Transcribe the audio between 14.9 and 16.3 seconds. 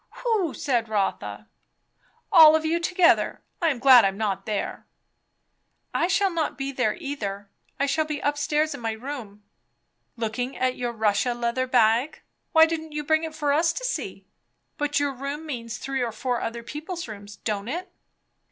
your room means three or